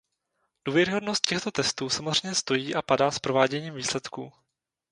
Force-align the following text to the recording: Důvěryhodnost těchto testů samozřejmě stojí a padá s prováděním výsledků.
Důvěryhodnost 0.65 1.27
těchto 1.27 1.51
testů 1.51 1.89
samozřejmě 1.89 2.35
stojí 2.35 2.75
a 2.75 2.81
padá 2.81 3.11
s 3.11 3.19
prováděním 3.19 3.73
výsledků. 3.73 4.33